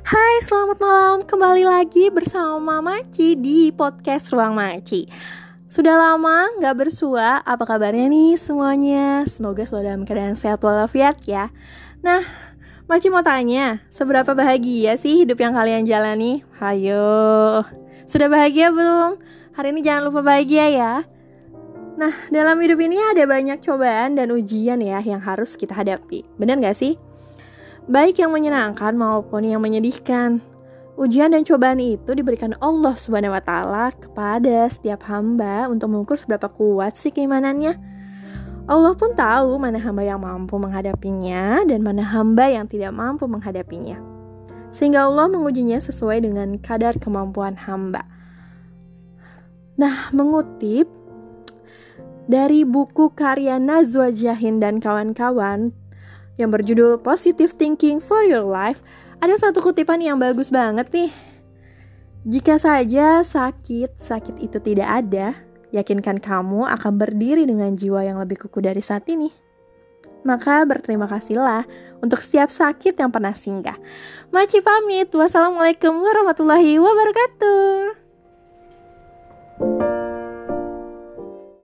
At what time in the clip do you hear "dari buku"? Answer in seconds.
52.30-53.10